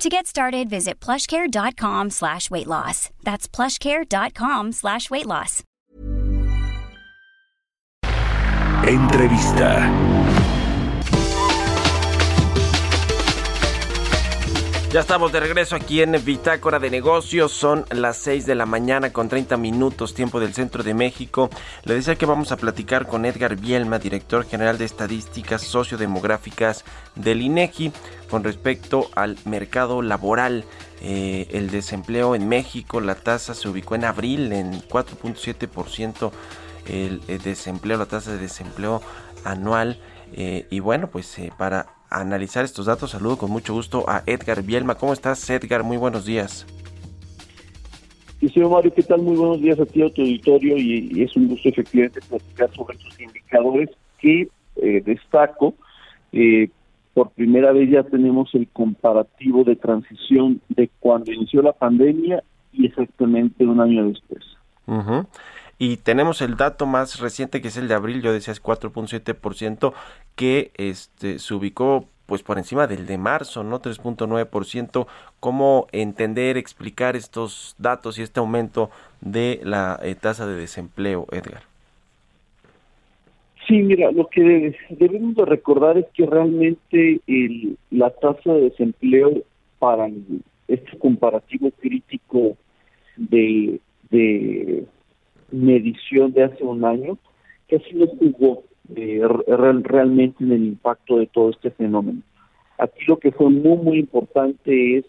To 0.00 0.08
get 0.08 0.26
started, 0.26 0.70
visit 0.70 0.98
plushcare.com 0.98 2.08
slash 2.08 2.50
weight 2.50 2.66
loss. 2.66 3.10
That's 3.22 3.46
plushcare.com 3.46 4.72
slash 4.72 5.10
weight 5.10 5.26
loss. 5.26 5.62
Entrevista. 8.86 9.90
Ya 14.92 14.98
estamos 14.98 15.30
de 15.30 15.38
regreso 15.38 15.76
aquí 15.76 16.02
en 16.02 16.16
Bitácora 16.24 16.80
de 16.80 16.90
Negocios. 16.90 17.52
Son 17.52 17.84
las 17.90 18.16
6 18.16 18.44
de 18.44 18.56
la 18.56 18.66
mañana 18.66 19.12
con 19.12 19.28
30 19.28 19.56
minutos, 19.56 20.14
tiempo 20.14 20.40
del 20.40 20.52
centro 20.52 20.82
de 20.82 20.94
México. 20.94 21.48
Le 21.84 21.94
decía 21.94 22.16
que 22.16 22.26
vamos 22.26 22.50
a 22.50 22.56
platicar 22.56 23.06
con 23.06 23.24
Edgar 23.24 23.54
Bielma, 23.54 24.00
director 24.00 24.44
general 24.44 24.78
de 24.78 24.86
Estadísticas 24.86 25.62
Sociodemográficas 25.62 26.84
del 27.14 27.40
INEGI, 27.40 27.92
con 28.30 28.44
respecto 28.44 29.10
al 29.14 29.36
mercado 29.44 30.02
laboral. 30.02 30.64
Eh, 31.02 31.48
el 31.50 31.70
desempleo 31.70 32.34
en 32.34 32.48
México, 32.48 33.00
la 33.00 33.14
tasa 33.14 33.54
se 33.54 33.68
ubicó 33.68 33.94
en 33.94 34.04
abril 34.04 34.52
en 34.52 34.72
4.7%. 34.82 36.30
El, 36.88 37.20
el, 37.28 37.38
desempleo, 37.42 37.98
la 37.98 38.06
tasa 38.06 38.32
de 38.32 38.38
desempleo 38.38 39.02
anual. 39.44 39.98
Eh, 40.32 40.66
y 40.70 40.80
bueno, 40.80 41.08
pues 41.08 41.38
eh, 41.38 41.52
para 41.58 41.86
analizar 42.10 42.64
estos 42.64 42.86
datos. 42.86 43.10
Saludo 43.10 43.38
con 43.38 43.50
mucho 43.50 43.72
gusto 43.72 44.04
a 44.08 44.22
Edgar 44.26 44.62
Bielma. 44.62 44.96
¿Cómo 44.96 45.12
estás, 45.12 45.48
Edgar? 45.48 45.82
Muy 45.82 45.96
buenos 45.96 46.24
días. 46.24 46.66
Sí, 48.40 48.48
señor 48.48 48.70
Mario, 48.70 48.92
¿qué 48.94 49.02
tal? 49.02 49.20
Muy 49.20 49.36
buenos 49.36 49.60
días 49.60 49.78
a 49.78 49.84
ti, 49.84 50.02
a 50.02 50.08
tu 50.08 50.22
auditorio, 50.22 50.76
y, 50.78 51.22
es 51.22 51.36
un 51.36 51.48
gusto 51.48 51.68
efectivamente 51.68 52.20
platicar 52.26 52.70
sobre 52.74 52.96
estos 52.96 53.20
indicadores 53.20 53.90
que 54.18 54.48
eh, 54.76 55.02
destaco. 55.04 55.74
Eh, 56.32 56.70
por 57.14 57.30
primera 57.30 57.72
vez 57.72 57.90
ya 57.90 58.02
tenemos 58.04 58.54
el 58.54 58.68
comparativo 58.68 59.64
de 59.64 59.76
transición 59.76 60.60
de 60.68 60.90
cuando 61.00 61.32
inició 61.32 61.62
la 61.62 61.72
pandemia 61.72 62.42
y 62.72 62.86
exactamente 62.86 63.66
un 63.66 63.80
año 63.80 64.06
después. 64.06 64.44
Y 65.78 65.96
tenemos 65.98 66.42
el 66.42 66.56
dato 66.56 66.86
más 66.86 67.20
reciente 67.20 67.60
que 67.60 67.68
es 67.68 67.76
el 67.76 67.88
de 67.88 67.94
abril, 67.94 68.22
yo 68.22 68.32
decía 68.32 68.52
es 68.52 68.62
4.7%, 68.62 69.92
que 70.34 70.72
este, 70.76 71.38
se 71.38 71.54
ubicó 71.54 72.06
pues 72.26 72.42
por 72.44 72.58
encima 72.58 72.86
del 72.86 73.06
de 73.06 73.18
marzo, 73.18 73.64
¿no? 73.64 73.82
3.9%. 73.82 75.06
¿Cómo 75.40 75.86
entender, 75.90 76.56
explicar 76.56 77.16
estos 77.16 77.74
datos 77.78 78.18
y 78.18 78.22
este 78.22 78.38
aumento 78.38 78.90
de 79.20 79.60
la 79.64 79.98
eh, 80.02 80.14
tasa 80.14 80.46
de 80.46 80.54
desempleo, 80.54 81.26
Edgar? 81.32 81.69
Sí, 83.70 83.82
mira, 83.82 84.10
lo 84.10 84.26
que 84.26 84.74
debemos 84.88 85.36
de 85.36 85.44
recordar 85.44 85.96
es 85.96 86.06
que 86.12 86.26
realmente 86.26 87.20
el, 87.28 87.78
la 87.92 88.10
tasa 88.10 88.52
de 88.52 88.62
desempleo 88.62 89.44
para 89.78 90.10
este 90.66 90.98
comparativo 90.98 91.70
crítico 91.80 92.56
de, 93.16 93.78
de 94.10 94.84
medición 95.52 96.32
de 96.32 96.42
hace 96.42 96.64
un 96.64 96.84
año, 96.84 97.16
así 97.68 97.94
no 97.94 98.08
jugó 98.08 98.64
eh, 98.96 99.22
realmente 99.84 100.42
en 100.42 100.50
el 100.50 100.64
impacto 100.64 101.18
de 101.18 101.28
todo 101.28 101.50
este 101.50 101.70
fenómeno. 101.70 102.22
Aquí 102.76 103.04
lo 103.06 103.20
que 103.20 103.30
fue 103.30 103.50
muy, 103.50 103.76
muy 103.76 103.98
importante 104.00 104.98
es 104.98 105.04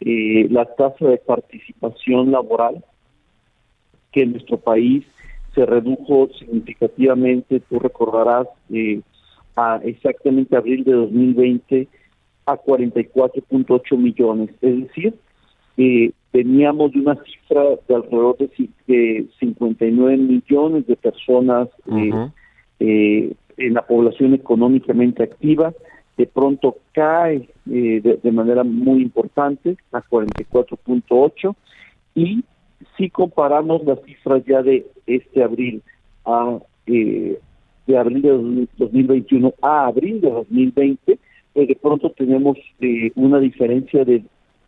eh, 0.00 0.46
la 0.48 0.64
tasa 0.64 1.08
de 1.08 1.18
participación 1.18 2.30
laboral, 2.30 2.82
que 4.12 4.22
en 4.22 4.32
nuestro 4.32 4.56
país 4.56 5.04
se 5.58 5.66
redujo 5.66 6.28
significativamente, 6.38 7.60
tú 7.68 7.80
recordarás, 7.80 8.46
eh, 8.72 9.00
a 9.56 9.80
exactamente 9.82 10.56
abril 10.56 10.84
de 10.84 10.92
2020 10.92 11.88
a 12.46 12.56
44.8 12.56 13.96
millones, 13.96 14.50
es 14.60 14.80
decir, 14.82 15.14
eh, 15.76 16.12
veníamos 16.32 16.92
de 16.92 17.00
una 17.00 17.16
cifra 17.24 17.62
de 17.88 17.94
alrededor 17.94 18.36
de, 18.38 19.26
59 19.40 20.16
millones 20.16 20.86
de 20.86 20.94
personas 20.94 21.68
eh, 21.90 22.28
eh, 22.78 23.32
en 23.56 23.74
la 23.74 23.82
población 23.82 24.34
económicamente 24.34 25.24
activa, 25.24 25.72
de 26.16 26.26
pronto 26.26 26.76
cae 26.92 27.48
eh, 27.70 28.18
de, 28.22 28.32
manera 28.32 28.62
muy 28.62 29.02
importante 29.02 29.76
a 29.90 30.02
44.8 30.02 31.54
y 32.14 32.44
si 32.96 33.10
comparamos 33.10 33.84
las 33.84 34.00
cifras 34.02 34.44
ya 34.46 34.62
de 34.62 34.86
este 35.08 35.42
abril 35.42 35.82
a 36.24 36.58
de 36.86 37.96
abril 37.96 38.22
de 38.22 38.66
2021 38.76 39.54
a 39.62 39.86
abril 39.86 40.20
de 40.20 40.30
2020, 40.30 41.18
pues 41.52 41.68
de 41.68 41.76
pronto 41.76 42.10
tenemos 42.10 42.56
una 43.16 43.40
diferencia 43.40 44.04
de 44.04 44.22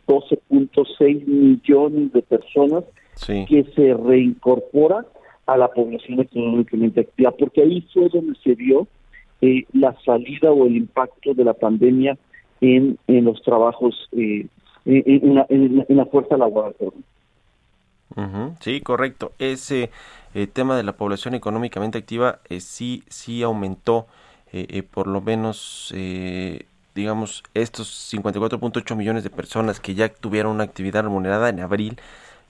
12.6 0.07 1.27
millones 1.27 2.13
de 2.13 2.23
personas 2.23 2.85
que 3.27 3.65
se 3.75 3.95
reincorporan 3.95 5.07
a 5.47 5.57
la 5.57 5.69
población 5.69 6.21
económicamente 6.21 7.01
activa, 7.01 7.33
porque 7.33 7.63
ahí 7.63 7.87
fue 7.93 8.09
donde 8.09 8.39
se 8.43 8.55
vio 8.55 8.87
eh, 9.41 9.65
la 9.73 9.97
salida 10.05 10.51
o 10.51 10.67
el 10.67 10.77
impacto 10.77 11.35
de 11.35 11.45
la 11.45 11.55
pandemia 11.55 12.17
en, 12.61 12.99
en 13.07 13.25
los 13.25 13.43
trabajos, 13.43 14.09
eh, 14.13 14.47
en, 14.85 15.35
la, 15.35 15.47
en, 15.49 15.85
la, 15.89 16.07
fuerza 16.07 16.37
laboral. 16.37 16.75
Sí, 18.61 18.81
correcto. 18.81 19.33
Ese 19.39 19.91
eh, 20.35 20.47
tema 20.47 20.77
de 20.77 20.83
la 20.83 20.93
población 20.93 21.35
económicamente 21.35 21.99
activa 21.99 22.41
sí, 22.59 23.05
sí 23.09 23.43
aumentó 23.43 24.07
por 24.91 25.07
lo 25.07 25.21
menos 25.21 25.93
digamos, 26.95 27.43
estos 27.55 28.13
54.8 28.13 28.97
millones 28.97 29.25
de 29.25 29.31
personas 29.31 29.81
que 29.81 29.95
ya 29.95 30.09
tuvieron 30.09 30.53
una 30.53 30.65
actividad 30.65 31.03
remunerada 31.03 31.49
en 31.49 31.61
abril 31.61 32.01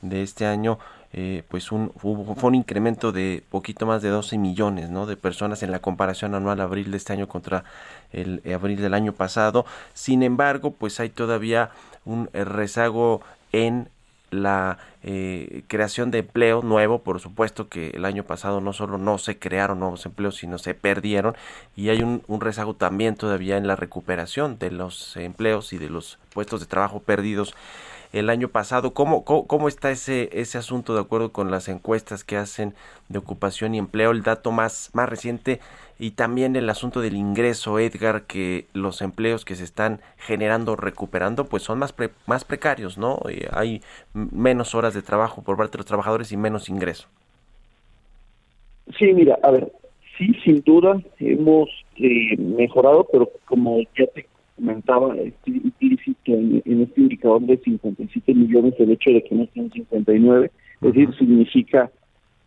de 0.03 0.23
este 0.23 0.47
año, 0.47 0.79
eh, 1.13 1.43
pues 1.49 1.73
un, 1.73 1.93
fue 1.97 2.49
un 2.49 2.55
incremento 2.55 3.13
de 3.13 3.43
poquito 3.51 3.85
más 3.85 4.01
de 4.01 4.09
12 4.09 4.39
millones 4.39 4.91
¿no? 4.91 5.07
de 5.07 5.17
personas 5.17 5.63
en 5.63 5.71
la 5.71 5.81
comparación 5.81 6.35
anual 6.35 6.61
abril 6.61 6.91
de 6.91 6.97
este 6.97 7.13
año 7.13 7.29
contra 7.29 7.65
el 8.13 8.43
abril 8.53 8.81
del 8.81 8.95
año 8.95 9.13
pasado. 9.13 9.67
Sin 9.93 10.23
embargo, 10.23 10.71
pues 10.73 11.01
hay 11.01 11.11
todavía 11.11 11.71
un 12.05 12.29
rezago 12.33 13.21
en 13.53 13.89
la 14.31 14.79
eh, 15.03 15.63
creación 15.67 16.11
de 16.11 16.19
empleo 16.19 16.63
nuevo, 16.63 17.03
por 17.03 17.21
supuesto 17.21 17.69
que 17.69 17.91
el 17.91 18.05
año 18.05 18.25
pasado 18.25 18.61
no 18.61 18.73
solo 18.73 18.99
no 18.99 19.19
se 19.19 19.39
crearon 19.39 19.81
nuevos 19.81 20.05
empleos, 20.07 20.37
sino 20.37 20.59
se 20.59 20.75
perdieron. 20.75 21.37
Y 21.77 21.89
hay 21.91 22.03
un, 22.03 22.23
rezago 22.41 22.75
también 22.75 23.17
todavía 23.17 23.57
en 23.57 23.67
la 23.67 23.77
recuperación 23.77 24.59
de 24.59 24.71
los 24.71 25.17
empleos 25.17 25.73
y 25.73 25.79
de 25.79 25.91
los 25.91 26.19
puestos 26.33 26.61
de 26.61 26.67
trabajo 26.67 27.01
perdidos 27.01 27.55
el 28.13 28.31
año 28.31 28.49
pasado. 28.49 28.93
¿Cómo, 28.95 29.25
cómo, 29.25 29.69
está 29.69 29.91
ese, 29.91 30.29
ese 30.33 30.59
asunto 30.59 30.95
de 30.95 31.01
acuerdo 31.01 31.33
con 31.33 31.51
las 31.51 31.69
encuestas 31.69 32.25
que 32.25 32.37
hacen 32.37 32.75
de 33.09 33.19
ocupación 33.19 33.75
y 33.75 33.79
empleo? 33.79 34.11
El 34.11 34.23
dato 34.23 34.53
más, 34.53 34.91
más 34.93 35.09
reciente 35.09 35.61
y 35.99 36.13
también 36.13 36.57
el 36.57 36.71
asunto 36.71 37.03
del 37.03 37.15
ingreso, 37.15 37.79
Edgar, 37.79 38.23
que 38.23 38.65
los 38.73 39.03
empleos 39.03 39.45
que 39.45 39.55
se 39.55 39.65
están 39.65 40.01
generando, 40.17 40.75
recuperando, 40.75 41.45
pues 41.45 41.63
son 41.63 41.79
más, 41.79 41.95
más 42.27 42.45
precarios, 42.45 42.97
¿no? 42.97 43.21
Eh, 43.29 43.49
hay 43.53 43.83
menos 44.15 44.75
horas 44.75 44.95
de 44.95 45.03
trabajo 45.03 45.43
por 45.43 45.59
parte 45.59 45.73
de 45.73 45.79
los 45.79 45.87
trabajadores 45.87 46.33
y 46.33 46.39
menos 46.39 46.71
ingreso. 46.71 47.07
Sí, 48.99 49.13
mira, 49.13 49.39
a 49.43 49.51
ver, 49.51 49.71
sí, 50.17 50.35
sin 50.43 50.63
duda 50.63 51.01
hemos 51.19 51.69
eh, 51.97 52.37
mejorado, 52.39 53.07
pero 53.13 53.31
como 53.45 53.81
ya 53.97 54.07
te 54.15 54.27
comentaba, 54.57 55.15
este 55.17 55.51
en, 56.35 56.83
este 56.83 57.01
indicador 57.01 57.43
de 57.43 57.57
57 57.59 58.35
millones 58.35 58.75
el 58.79 58.91
hecho 58.93 59.11
de 59.11 59.23
que 59.23 59.35
no 59.35 59.45
estén 59.45 59.71
59, 59.71 60.51
es 60.81 60.81
decir, 60.81 61.15
significa 61.19 61.91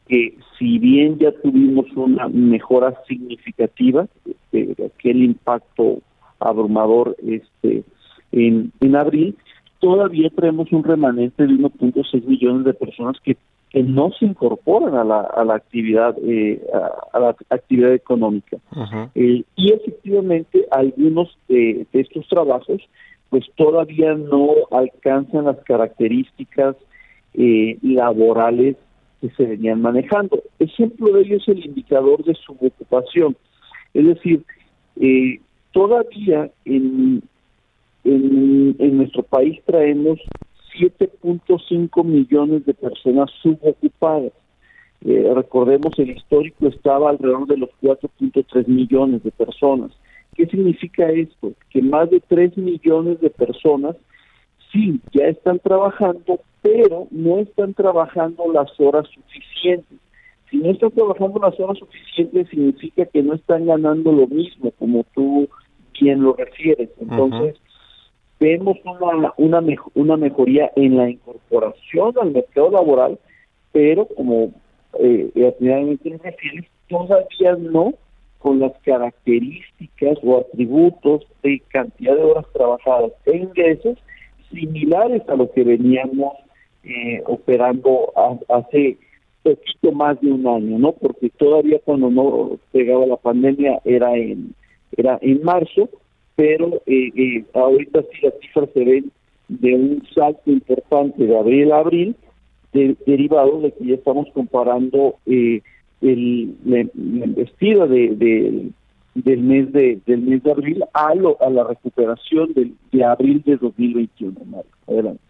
que 0.07 0.35
si 0.57 0.79
bien 0.79 1.17
ya 1.17 1.31
tuvimos 1.31 1.85
una 1.95 2.27
mejora 2.27 2.93
significativa 3.07 4.07
de, 4.51 4.75
aquel 4.85 5.23
impacto 5.23 5.99
abrumador 6.39 7.15
este 7.25 7.83
en, 8.31 8.71
en 8.81 8.95
abril, 8.95 9.35
todavía 9.79 10.29
tenemos 10.29 10.71
un 10.71 10.83
remanente 10.83 11.45
de 11.45 11.53
1.6 11.53 12.23
millones 12.25 12.65
de 12.65 12.73
personas 12.73 13.17
que, 13.23 13.37
que 13.69 13.83
no 13.83 14.11
se 14.11 14.25
incorporan 14.25 14.95
a 14.95 15.03
la, 15.03 15.21
a 15.21 15.43
la 15.43 15.55
actividad 15.55 16.15
eh, 16.23 16.61
a, 17.11 17.19
la 17.19 17.35
actividad 17.49 17.93
económica. 17.93 18.57
Eh, 19.13 19.43
y 19.55 19.73
efectivamente 19.73 20.65
algunos 20.71 21.37
de, 21.47 21.85
de, 21.91 21.99
estos 21.99 22.27
trabajos 22.27 22.81
pues 23.33 23.45
todavía 23.55 24.13
no 24.13 24.47
alcanzan 24.69 25.45
las 25.45 25.57
características 25.63 26.75
eh, 27.33 27.79
laborales 27.81 28.75
que 29.19 29.31
se 29.31 29.43
venían 29.43 29.81
manejando. 29.81 30.43
Ejemplo 30.59 31.11
de 31.11 31.23
ello 31.23 31.37
es 31.37 31.47
el 31.47 31.65
indicador 31.65 32.23
de 32.23 32.35
subocupación. 32.35 33.35
Es 33.95 34.05
decir, 34.05 34.43
eh, 35.01 35.39
todavía 35.71 36.51
en, 36.65 37.23
en, 38.03 38.97
nuestro 38.97 39.23
país 39.23 39.59
traemos 39.65 40.19
7.5 40.79 42.03
millones 42.03 42.67
de 42.67 42.75
personas 42.75 43.31
subocupadas. 43.41 44.31
Eh, 45.03 45.31
recordemos, 45.33 45.97
el 45.97 46.11
histórico 46.11 46.67
estaba 46.67 47.09
alrededor 47.09 47.47
de 47.47 47.57
los 47.57 47.69
4.3 47.81 48.67
millones 48.67 49.23
de 49.23 49.31
personas. 49.31 49.89
¿Qué 50.35 50.45
significa 50.47 51.09
esto? 51.09 51.53
Que 51.69 51.81
más 51.81 52.09
de 52.09 52.21
3 52.27 52.57
millones 52.57 53.19
de 53.21 53.29
personas 53.29 53.95
sí, 54.71 54.99
ya 55.11 55.27
están 55.27 55.59
trabajando, 55.59 56.39
pero 56.61 57.07
no 57.11 57.39
están 57.39 57.73
trabajando 57.73 58.51
las 58.51 58.71
horas 58.79 59.07
suficientes. 59.13 59.99
Si 60.49 60.57
no 60.57 60.71
están 60.71 60.91
trabajando 60.91 61.39
las 61.39 61.59
horas 61.59 61.77
suficientes, 61.77 62.49
significa 62.49 63.05
que 63.05 63.21
no 63.23 63.33
están 63.35 63.65
ganando 63.65 64.11
lo 64.11 64.27
mismo, 64.27 64.71
como 64.79 65.05
tú 65.13 65.47
quien 65.97 66.21
lo 66.23 66.33
refieres. 66.33 66.89
Entonces, 66.99 67.55
vemos 68.39 68.77
una, 68.83 69.33
una, 69.37 69.63
una 69.93 70.17
mejoría 70.17 70.71
en 70.75 70.97
la 70.97 71.09
incorporación 71.09 72.13
al 72.19 72.31
mercado 72.31 72.71
laboral, 72.71 73.19
pero 73.71 74.05
como 74.07 74.51
eh, 74.99 75.55
realmente 75.59 76.19
refieres, 76.21 76.65
todavía 76.87 77.55
no 77.59 77.93
con 78.43 78.59
las 78.59 78.73
características 78.83 80.17
o 80.21 80.39
atributos 80.39 81.25
de 81.41 81.61
cantidad 81.69 82.13
de 82.13 82.23
horas 82.23 82.45
trabajadas 82.51 83.13
e 83.25 83.37
ingresos 83.37 83.97
similares 84.51 85.21
a 85.29 85.35
lo 85.35 85.49
que 85.49 85.63
veníamos 85.63 86.33
eh, 86.83 87.23
operando 87.25 88.11
hace 88.49 88.97
poquito 89.43 89.93
más 89.93 90.19
de 90.19 90.29
un 90.29 90.45
año, 90.45 90.77
¿no? 90.77 90.91
Porque 90.91 91.29
todavía 91.29 91.79
cuando 91.85 92.09
no 92.09 92.59
pegaba 92.73 93.05
la 93.05 93.15
pandemia 93.15 93.79
era 93.85 94.13
en 94.17 94.53
era 94.97 95.17
en 95.21 95.41
marzo, 95.41 95.89
pero 96.35 96.81
eh, 96.85 97.11
eh, 97.15 97.45
ahorita 97.53 98.01
sí 98.01 98.17
las 98.23 98.33
cifras 98.41 98.69
se 98.73 98.83
ven 98.83 99.11
de 99.47 99.73
un 99.73 100.03
salto 100.13 100.51
importante 100.51 101.25
de 101.25 101.39
abril 101.39 101.71
a 101.71 101.77
abril, 101.77 102.15
derivado 102.73 103.61
de 103.61 103.71
que 103.71 103.85
ya 103.85 103.95
estamos 103.95 104.27
comparando 104.33 105.15
eh, 105.27 105.61
el, 106.03 106.55
la, 106.65 106.81
investida 106.81 107.87
de, 107.87 108.69
del 109.15 109.41
mes 109.41 109.71
de 109.71 109.99
del 110.05 110.21
mes 110.21 110.43
de 110.43 110.51
abril 110.51 110.83
a, 110.93 111.15
lo, 111.15 111.41
a 111.41 111.49
la 111.49 111.63
recuperación 111.63 112.53
del, 112.53 112.75
de 112.91 113.03
abril 113.03 113.41
de 113.45 113.57
2021. 113.57 114.35
Adelante. 114.87 115.21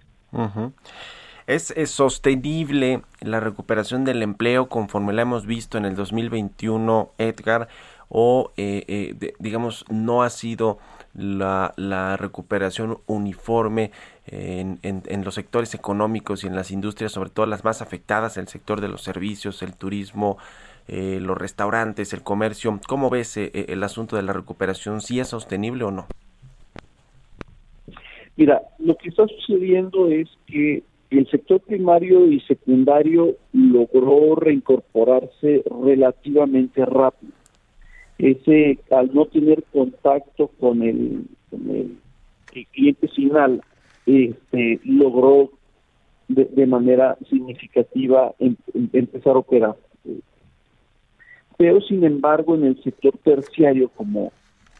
¿Es, 1.45 1.73
sostenible 1.89 3.01
la 3.21 3.39
recuperación 3.39 4.05
del 4.05 4.23
empleo 4.23 4.69
conforme 4.69 5.13
la 5.13 5.23
hemos 5.23 5.45
visto 5.45 5.77
en 5.77 5.85
el 5.85 5.95
2021, 5.95 7.11
Edgar? 7.17 7.67
¿O, 8.09 8.51
eh, 8.57 8.83
eh, 8.87 9.33
digamos, 9.39 9.85
no 9.89 10.23
ha 10.23 10.29
sido 10.29 10.77
la, 11.15 11.73
la 11.77 12.15
recuperación 12.15 12.99
uniforme 13.07 13.91
en, 14.25 15.23
los 15.23 15.35
sectores 15.35 15.73
económicos 15.75 16.43
y 16.43 16.47
en 16.47 16.55
las 16.55 16.71
industrias, 16.71 17.11
sobre 17.11 17.29
todo 17.29 17.45
las 17.45 17.63
más 17.63 17.81
afectadas, 17.81 18.37
el 18.37 18.47
sector 18.47 18.81
de 18.81 18.87
los 18.87 19.01
servicios, 19.01 19.61
el 19.61 19.75
turismo, 19.75 20.37
eh, 20.87 21.19
los 21.21 21.37
restaurantes, 21.37 22.13
el 22.13 22.23
comercio. 22.23 22.79
¿Cómo 22.87 23.09
ves 23.09 23.37
eh, 23.37 23.51
eh, 23.53 23.65
el 23.69 23.83
asunto 23.83 24.15
de 24.15 24.23
la 24.23 24.33
recuperación? 24.33 25.01
¿Si 25.01 25.19
es 25.19 25.29
sostenible 25.29 25.83
o 25.83 25.91
no? 25.91 26.07
Mira, 28.35 28.61
lo 28.79 28.95
que 28.95 29.09
está 29.09 29.27
sucediendo 29.27 30.07
es 30.07 30.27
que 30.47 30.83
el 31.11 31.29
sector 31.29 31.59
primario 31.61 32.25
y 32.31 32.39
secundario 32.41 33.35
logró 33.51 34.35
reincorporarse 34.35 35.63
relativamente 35.85 36.83
rápido 36.85 37.33
ese 38.17 38.79
al 38.91 39.13
no 39.13 39.25
tener 39.25 39.63
contacto 39.71 40.47
con 40.59 40.83
el, 40.83 41.25
cliente 42.71 43.07
final 43.07 43.61
este 44.05 44.79
logró 44.83 45.51
de, 46.27 46.65
manera 46.65 47.17
significativa 47.29 48.33
em, 48.39 48.55
em, 48.73 48.89
empezar 48.93 49.35
a 49.35 49.39
operar. 49.39 49.75
Pero 51.57 51.81
sin 51.81 52.03
embargo 52.03 52.55
en 52.55 52.65
el 52.65 52.83
sector 52.83 53.17
terciario 53.23 53.89
como 53.89 54.31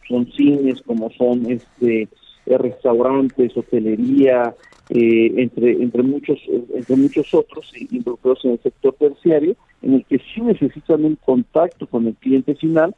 son 0.08 0.30
cines 0.32 0.82
como 0.82 1.10
son 1.10 1.50
este 1.50 2.08
restaurantes 2.46 3.56
hotelería 3.56 4.54
eh, 4.90 5.32
entre 5.36 5.72
entre 5.72 6.02
muchos 6.02 6.38
entre 6.74 6.96
muchos 6.96 7.32
otros 7.32 7.72
involucrados 7.90 8.44
en 8.44 8.52
el 8.52 8.60
sector 8.60 8.94
terciario 8.98 9.56
en 9.80 9.94
el 9.94 10.04
que 10.04 10.18
sí 10.18 10.42
necesitan 10.42 11.04
un 11.04 11.16
contacto 11.16 11.86
con 11.86 12.06
el 12.06 12.14
cliente 12.16 12.54
final 12.54 12.94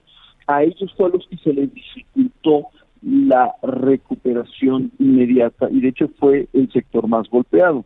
a 0.48 0.64
ellos 0.64 0.92
fue 0.96 1.06
a 1.06 1.10
los 1.10 1.26
que 1.28 1.36
se 1.36 1.52
les 1.52 1.72
dificultó 1.72 2.68
la 3.02 3.54
recuperación 3.62 4.92
inmediata 4.98 5.68
y 5.70 5.80
de 5.80 5.88
hecho 5.88 6.08
fue 6.18 6.48
el 6.52 6.70
sector 6.72 7.06
más 7.08 7.28
golpeado. 7.28 7.84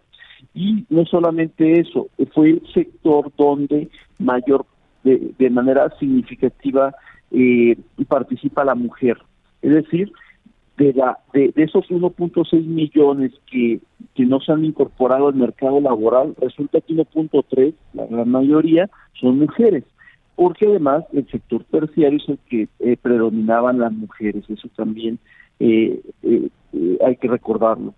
Y 0.55 0.85
no 0.89 1.05
solamente 1.05 1.81
eso, 1.81 2.09
fue 2.33 2.51
el 2.51 2.63
sector 2.73 3.31
donde 3.37 3.89
mayor, 4.19 4.65
de, 5.05 5.51
manera 5.51 5.91
significativa, 5.99 6.95
eh, 7.31 7.77
participa 8.09 8.65
la 8.65 8.75
mujer. 8.75 9.19
Es 9.63 9.73
decir, 9.73 10.11
de, 10.79 10.95
la, 10.95 11.19
de, 11.35 11.53
de 11.55 11.63
esos 11.63 11.87
1.6 11.89 12.65
millones 12.65 13.33
que, 13.51 13.81
que 14.15 14.25
no 14.25 14.41
se 14.41 14.53
han 14.53 14.65
incorporado 14.65 15.29
al 15.29 15.35
mercado 15.35 15.81
laboral, 15.81 16.35
resulta 16.41 16.81
que 16.81 16.95
1.3, 16.95 17.75
la 17.93 18.07
gran 18.07 18.31
mayoría, 18.31 18.89
son 19.21 19.39
mujeres 19.39 19.85
porque 20.41 20.65
además 20.65 21.05
el 21.13 21.29
sector 21.31 21.63
terciario 21.65 22.17
es 22.17 22.27
el 22.27 22.39
que 22.49 22.67
eh, 22.79 22.97
predominaban 22.97 23.79
las 23.79 23.93
mujeres, 23.93 24.43
eso 24.49 24.69
también 24.75 25.19
eh, 25.59 26.01
eh, 26.23 26.49
hay 27.05 27.17
que 27.17 27.29
recordarlo. 27.29 27.93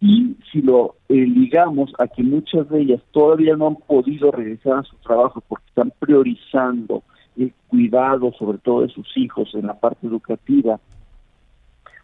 Y 0.00 0.36
si 0.52 0.62
lo 0.62 0.94
ligamos 1.08 1.92
a 1.98 2.06
que 2.06 2.22
muchas 2.22 2.68
de 2.68 2.82
ellas 2.82 3.02
todavía 3.10 3.56
no 3.56 3.66
han 3.66 3.74
podido 3.74 4.30
regresar 4.30 4.74
a 4.74 4.82
su 4.84 4.94
trabajo 4.98 5.42
porque 5.48 5.66
están 5.66 5.92
priorizando 5.98 7.02
el 7.36 7.52
cuidado 7.66 8.32
sobre 8.38 8.58
todo 8.58 8.82
de 8.82 8.88
sus 8.88 9.16
hijos 9.16 9.52
en 9.56 9.66
la 9.66 9.74
parte 9.74 10.06
educativa, 10.06 10.78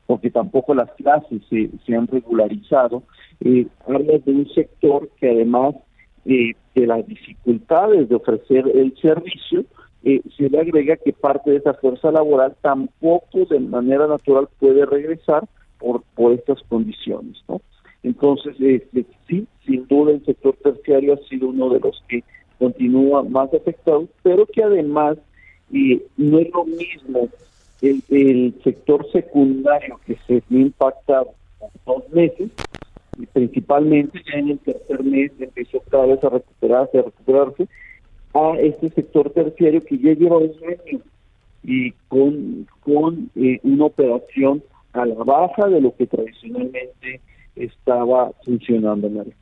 porque 0.07 0.31
tampoco 0.31 0.75
las 0.75 0.91
clases 0.95 1.41
se, 1.49 1.71
se 1.87 1.95
han 1.95 2.09
regularizado, 2.09 3.05
eh, 3.39 3.69
habla 3.87 4.19
de 4.19 4.33
un 4.33 4.49
sector 4.49 5.09
que 5.21 5.31
además 5.31 5.77
eh, 6.29 6.55
de 6.75 6.87
las 6.87 7.07
dificultades 7.07 8.09
de 8.09 8.15
ofrecer 8.15 8.71
el 8.75 8.95
servicio, 9.01 9.65
eh, 10.05 10.21
se 10.37 10.51
le 10.51 10.61
agrega 10.61 10.97
que 10.97 11.15
parte 11.15 11.51
de 11.51 11.57
esa 11.57 11.73
fuerza 11.73 12.11
laboral 12.13 12.55
tampoco 12.61 13.47
de 13.47 13.59
manera 13.59 14.07
natural 14.07 14.47
puede 14.61 14.85
regresar 14.85 15.49
por, 15.79 16.03
por 16.15 16.35
estas 16.35 16.63
condiciones, 16.69 17.43
¿no? 17.49 17.63
Entonces, 18.03 18.55
este, 18.61 19.07
sí, 19.27 19.47
sin 19.65 19.89
duda 19.89 20.13
el 20.13 20.25
sector 20.27 20.55
terciario 20.63 21.15
ha 21.15 21.29
sido 21.29 21.49
uno 21.49 21.71
de 21.71 21.81
los 21.81 22.05
que 22.09 22.23
continúa 22.59 23.23
más 23.23 23.53
afectado, 23.55 24.07
pero 24.23 24.45
que 24.45 24.63
además 24.63 25.17
eh, 25.73 26.05
no 26.19 26.41
es 26.41 26.51
lo 26.53 26.67
mismo 26.67 27.29
el, 27.81 28.03
el 28.11 28.55
sector 28.63 29.11
secundario 29.13 29.99
que 30.05 30.17
se 30.27 30.43
ve 30.51 30.61
impactado 30.61 31.31
por 31.59 31.71
dos 31.87 32.13
meses 32.13 32.51
principalmente 33.27 34.23
ya 34.27 34.39
en 34.39 34.51
el 34.51 34.59
tercer 34.59 35.03
mes 35.03 35.33
empezó 35.39 35.81
cada 35.91 36.07
vez 36.07 36.23
a 36.23 36.31
recuperarse, 36.31 36.99
a 36.99 37.03
recuperarse, 37.03 37.69
a 38.35 38.53
este 38.61 38.91
sector 38.91 39.31
terciario 39.31 39.85
que 39.85 39.99
ya 39.99 40.13
lleva 40.13 40.39
un 40.39 40.53
año 40.65 41.01
y 41.63 41.93
con, 42.09 42.67
con 42.81 43.31
eh, 43.35 43.61
una 43.63 43.87
operación 43.87 44.63
a 44.93 45.05
la 45.05 45.23
baja 45.25 45.69
de 45.69 45.81
lo 45.81 45.95
que 45.97 46.07
tradicionalmente 46.07 47.21
estaba 47.57 48.33
funcionando. 48.45 49.11
María. 49.11 49.35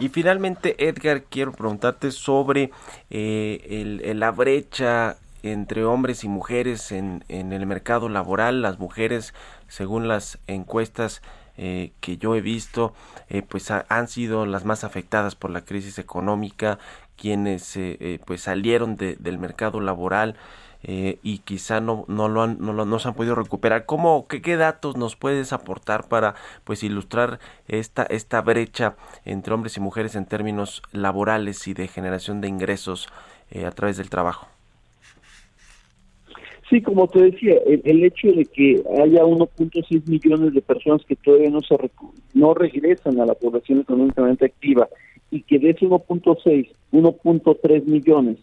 Y 0.00 0.08
finalmente, 0.10 0.76
Edgar, 0.86 1.24
quiero 1.24 1.52
preguntarte 1.52 2.10
sobre 2.10 2.70
eh, 3.10 4.00
el, 4.04 4.20
la 4.20 4.30
brecha 4.30 5.16
entre 5.42 5.84
hombres 5.84 6.24
y 6.24 6.28
mujeres 6.28 6.92
en, 6.92 7.24
en 7.28 7.52
el 7.52 7.66
mercado 7.66 8.08
laboral. 8.08 8.62
Las 8.62 8.78
mujeres, 8.78 9.34
según 9.66 10.08
las 10.08 10.38
encuestas, 10.46 11.22
eh, 11.60 11.90
que 12.00 12.18
yo 12.18 12.36
he 12.36 12.40
visto 12.40 12.94
eh, 13.28 13.42
pues 13.42 13.70
han 13.72 14.06
sido 14.06 14.46
las 14.46 14.64
más 14.64 14.84
afectadas 14.84 15.34
por 15.34 15.50
la 15.50 15.64
crisis 15.64 15.98
económica 15.98 16.78
quienes 17.16 17.76
eh, 17.76 18.20
pues 18.24 18.42
salieron 18.42 18.96
del 18.96 19.38
mercado 19.38 19.80
laboral 19.80 20.36
y 20.80 21.38
quizá 21.38 21.80
no, 21.80 22.04
no 22.06 22.28
lo 22.28 22.42
han 22.42 22.58
no, 22.60 22.72
lo, 22.72 22.84
no 22.84 23.00
se 23.00 23.08
han 23.08 23.14
podido 23.14 23.34
recuperar. 23.34 23.84
Cómo 23.84 24.28
qué, 24.28 24.40
qué, 24.40 24.56
datos 24.56 24.96
nos 24.96 25.16
puedes 25.16 25.52
aportar 25.52 26.06
para 26.06 26.36
pues 26.62 26.84
ilustrar 26.84 27.40
esta 27.66 28.04
esta 28.04 28.40
brecha 28.40 28.94
entre 29.24 29.52
hombres 29.52 29.76
y 29.76 29.80
mujeres 29.80 30.14
en 30.14 30.26
términos 30.26 30.82
laborales 30.92 31.66
y 31.66 31.74
de 31.74 31.88
generación 31.88 32.40
de 32.40 32.46
ingresos 32.46 33.08
a 33.66 33.70
través 33.72 33.96
del 33.96 34.10
trabajo 34.10 34.46
Sí, 36.70 36.82
como 36.82 37.08
te 37.08 37.22
decía, 37.22 37.54
el, 37.64 38.04
hecho 38.04 38.30
de 38.30 38.44
que 38.44 38.82
haya 39.00 39.24
1.6 39.24 40.06
millones 40.06 40.52
de 40.52 40.60
personas 40.60 41.02
que 41.06 41.16
todavía 41.16 41.48
no 41.48 41.62
se 41.62 41.76
no 42.34 42.52
regresan 42.52 43.18
a 43.20 43.26
la 43.26 43.34
población 43.34 43.80
económicamente 43.80 44.44
activa 44.44 44.86
y 45.30 45.42
que 45.42 45.58
de 45.58 45.70
ese 45.70 45.86
1.6, 45.86 46.68
1.3 46.92 47.84
millones 47.86 48.36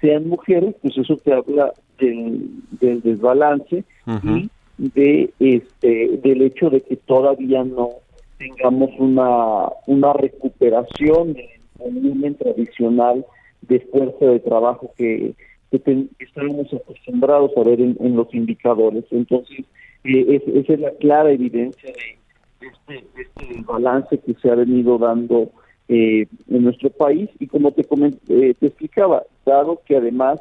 sean 0.00 0.28
mujeres, 0.28 0.76
pues 0.82 0.96
eso 0.96 1.16
te 1.16 1.32
habla 1.32 1.72
del, 1.98 2.48
desbalance 2.80 3.82
y 4.06 4.48
de 4.76 5.32
este 5.40 6.18
del 6.22 6.42
hecho 6.42 6.70
de 6.70 6.80
que 6.80 6.96
todavía 6.96 7.64
no 7.64 7.90
tengamos 8.38 8.90
una, 8.98 9.68
una 9.86 10.12
recuperación 10.12 11.32
del 11.32 11.48
volumen 11.76 12.34
tradicional 12.36 13.24
de 13.62 13.80
fuerza 13.80 14.26
de 14.26 14.40
trabajo 14.40 14.92
que, 14.96 15.34
que, 15.80 16.06
estábamos 16.18 16.72
acostumbrados 16.72 17.50
a 17.56 17.62
ver 17.62 17.80
en, 17.80 18.16
los 18.16 18.32
indicadores. 18.34 19.04
Entonces, 19.10 19.64
eh, 20.04 20.42
esa 20.54 20.72
es 20.72 20.80
la 20.80 20.90
clara 20.92 21.32
evidencia 21.32 21.90
de 21.92 22.66
este, 22.66 23.04
este 23.20 23.62
balance 23.62 24.18
que 24.18 24.34
se 24.34 24.50
ha 24.50 24.54
venido 24.54 24.98
dando 24.98 25.50
eh, 25.88 26.26
en 26.48 26.64
nuestro 26.64 26.90
país 26.90 27.28
y 27.38 27.46
como 27.46 27.72
te, 27.72 27.82
eh, 27.82 28.54
te 28.58 28.66
explicaba, 28.66 29.24
dado 29.44 29.82
que 29.84 29.96
además 29.96 30.40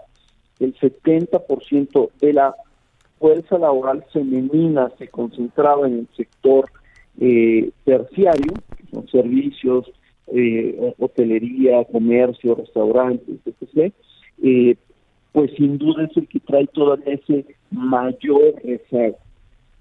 el 0.59 0.75
70% 0.75 2.09
de 2.21 2.33
la 2.33 2.55
fuerza 3.19 3.57
laboral 3.57 4.03
femenina 4.11 4.91
se 4.97 5.07
concentraba 5.07 5.87
en 5.87 5.99
el 5.99 6.07
sector 6.15 6.65
eh, 7.19 7.71
terciario, 7.85 8.53
que 8.77 8.85
son 8.91 9.07
servicios, 9.07 9.91
eh, 10.27 10.93
hotelería, 10.97 11.83
comercio, 11.85 12.55
restaurantes, 12.55 13.39
etc., 13.45 13.93
eh, 14.41 14.75
pues 15.33 15.51
sin 15.57 15.77
duda 15.77 16.05
es 16.05 16.15
el 16.15 16.27
que 16.27 16.39
trae 16.39 16.67
todo 16.67 16.97
ese 17.05 17.45
mayor 17.71 18.55
rezago. 18.63 19.17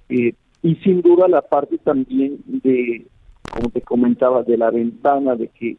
Eh, 0.09 0.35
y 0.63 0.75
sin 0.77 1.03
duda 1.03 1.29
la 1.29 1.43
parte 1.43 1.79
también 1.79 2.43
de, 2.47 3.07
como 3.53 3.69
te 3.71 3.83
comentaba, 3.83 4.43
de 4.43 4.57
la 4.57 4.71
ventana, 4.71 5.37
de 5.37 5.49
que, 5.49 5.77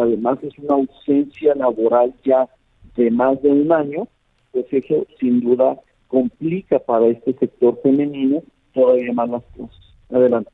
además 0.00 0.38
es 0.42 0.58
una 0.58 0.74
ausencia 0.74 1.54
laboral 1.54 2.12
ya 2.24 2.48
de 2.96 3.10
más 3.12 3.40
de 3.42 3.50
un 3.50 3.70
año, 3.70 4.08
pues 4.50 4.66
eso 4.72 5.06
sin 5.20 5.40
duda 5.40 5.78
complica 6.08 6.80
para 6.80 7.06
este 7.06 7.32
sector 7.34 7.78
femenino 7.82 8.42
todavía 8.74 9.12
más 9.12 9.28
las 9.28 9.42
cosas. 9.56 9.94
Adelante. 10.10 10.50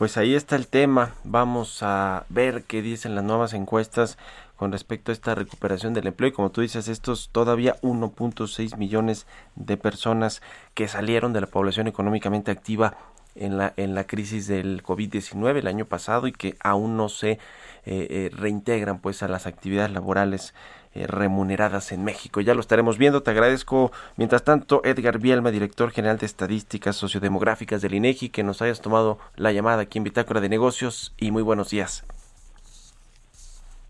Pues 0.00 0.16
ahí 0.16 0.34
está 0.34 0.56
el 0.56 0.66
tema. 0.66 1.12
Vamos 1.24 1.82
a 1.82 2.24
ver 2.30 2.64
qué 2.64 2.80
dicen 2.80 3.14
las 3.14 3.22
nuevas 3.22 3.52
encuestas 3.52 4.16
con 4.56 4.72
respecto 4.72 5.10
a 5.10 5.12
esta 5.12 5.34
recuperación 5.34 5.92
del 5.92 6.06
empleo 6.06 6.30
y 6.30 6.32
como 6.32 6.50
tú 6.50 6.62
dices, 6.62 6.88
estos 6.88 7.28
todavía 7.32 7.76
1.6 7.82 8.78
millones 8.78 9.26
de 9.56 9.76
personas 9.76 10.40
que 10.72 10.88
salieron 10.88 11.34
de 11.34 11.42
la 11.42 11.48
población 11.48 11.86
económicamente 11.86 12.50
activa 12.50 12.96
en 13.34 13.58
la, 13.58 13.72
en 13.76 13.94
la 13.94 14.06
crisis 14.06 14.46
del 14.46 14.82
COVID-19 14.82 15.58
el 15.58 15.66
año 15.66 15.84
pasado 15.84 16.26
y 16.26 16.32
que 16.32 16.56
aún 16.60 16.96
no 16.96 17.08
se 17.08 17.32
eh, 17.32 17.38
eh, 17.86 18.30
reintegran 18.32 19.00
pues 19.00 19.22
a 19.22 19.28
las 19.28 19.46
actividades 19.46 19.92
laborales 19.92 20.54
eh, 20.92 21.06
remuneradas 21.06 21.92
en 21.92 22.04
México. 22.04 22.40
Ya 22.40 22.54
lo 22.54 22.60
estaremos 22.60 22.98
viendo. 22.98 23.22
Te 23.22 23.30
agradezco, 23.30 23.92
mientras 24.16 24.42
tanto, 24.42 24.82
Edgar 24.84 25.18
Bielma, 25.18 25.50
director 25.50 25.90
general 25.90 26.18
de 26.18 26.26
Estadísticas 26.26 26.96
Sociodemográficas 26.96 27.80
del 27.80 27.94
INEGI, 27.94 28.30
que 28.30 28.42
nos 28.42 28.60
hayas 28.60 28.80
tomado 28.80 29.18
la 29.36 29.52
llamada 29.52 29.82
aquí 29.82 29.98
en 29.98 30.04
Bitácora 30.04 30.40
de 30.40 30.48
Negocios 30.48 31.14
y 31.16 31.30
muy 31.30 31.42
buenos 31.42 31.70
días. 31.70 32.04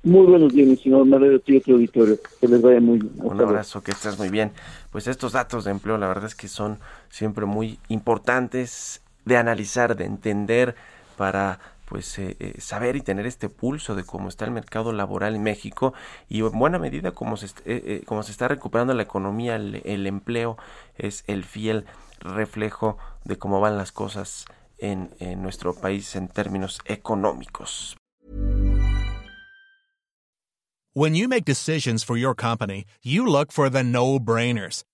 Muy 0.03 0.27
buenos 0.27 0.53
días, 0.53 0.69
mi 0.69 0.77
señor 0.77 1.05
Madero, 1.07 1.41
tío, 1.41 1.61
auditorio. 1.69 2.19
Que 2.41 2.49
les 2.49 2.63
vaya 2.63 2.81
muy 2.81 2.99
bien. 2.99 3.13
Un 3.19 3.41
abrazo, 3.41 3.83
que 3.83 3.91
estés 3.91 4.19
muy 4.19 4.29
bien. 4.29 4.53
Pues 4.93 5.07
estos 5.07 5.33
datos 5.33 5.65
de 5.65 5.73
empleo, 5.73 5.99
la 5.99 6.09
verdad 6.09 6.27
es 6.27 6.35
que 6.35 6.49
son 6.49 6.79
siempre 7.09 7.45
muy 7.45 7.79
importantes 7.89 9.03
de 9.25 9.37
analizar, 9.37 9.97
de 9.97 10.05
entender 10.05 10.75
para 11.17 11.59
pues 11.91 12.19
eh, 12.21 12.37
eh, 12.39 12.55
saber 12.61 12.95
y 12.95 13.01
tener 13.01 13.27
este 13.27 13.49
pulso 13.49 13.97
de 13.97 14.05
cómo 14.05 14.29
está 14.29 14.45
el 14.45 14.53
mercado 14.53 14.93
laboral 14.93 15.35
en 15.35 15.43
México 15.43 15.93
y 16.29 16.39
en 16.41 16.53
buena 16.53 16.79
medida 16.79 17.11
cómo 17.11 17.37
se, 17.37 17.49
eh, 17.65 18.05
se 18.23 18.31
está 18.31 18.47
recuperando 18.47 18.95
la 18.95 19.03
economía, 19.03 19.57
el, 19.57 19.83
el, 19.85 20.07
empleo 20.07 20.57
es 20.97 21.25
el 21.27 21.45
fiel 21.45 21.87
reflejo 22.21 22.97
de 23.25 23.37
cómo 23.37 23.61
van 23.61 23.77
las 23.77 23.91
cosas 23.91 24.45
en, 24.79 25.11
en 25.19 25.43
nuestro 25.43 25.75
país 25.75 26.15
en 26.15 26.29
términos 26.29 26.81
económicos. 26.85 27.97
When 30.93 31.15
you 31.15 31.29
make 31.29 31.45
decisions 31.45 32.05
for 32.05 32.17
your 32.17 32.35
company, 32.35 32.85
you 33.03 33.25
look 33.27 33.53
for 33.53 33.71
the 33.71 33.83
no-brainers. 33.83 34.85